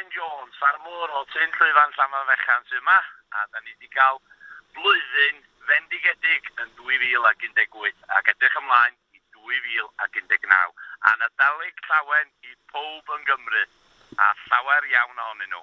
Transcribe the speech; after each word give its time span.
Gwyn 0.00 0.12
Jones, 0.16 0.54
ffarmwr 0.56 1.10
o 1.12 1.18
Tyn 1.28 1.50
Llwyfan 1.52 1.90
Llaman 1.92 2.28
Fechan 2.28 2.62
sy'n 2.70 2.78
yma, 2.78 2.94
a 3.36 3.42
da 3.52 3.60
ni 3.60 3.74
wedi 3.74 3.88
cael 3.92 4.16
blwyddyn 4.72 5.42
fendigedig 5.66 6.48
yn 6.62 6.70
2018 6.78 8.00
ac 8.16 8.30
edrych 8.32 8.56
ymlaen 8.62 8.96
i 9.12 9.20
2019. 9.36 10.72
A 11.04 11.12
nadolig 11.20 11.84
llawen 11.90 12.32
i 12.48 12.56
pob 12.72 13.12
yn 13.18 13.28
Gymru, 13.28 13.66
a 14.16 14.30
llawer 14.46 14.88
iawn 14.94 15.20
ohonyn 15.26 15.52
nhw. 15.52 15.62